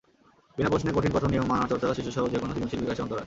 বিনা 0.57 0.69
প্রশ্নে 0.69 0.91
কঠিন 0.93 1.11
কঠোর 1.13 1.31
নিয়ম 1.31 1.47
মানার 1.49 1.69
চর্চা 1.71 1.97
শিশুসহ 1.97 2.23
যেকোনো 2.27 2.51
সৃজনশীল 2.53 2.81
বিকাশের 2.81 3.03
অন্তরায়। 3.05 3.19